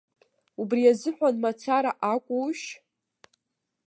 [0.61, 2.65] Убри азыҳәан мацара акәушь?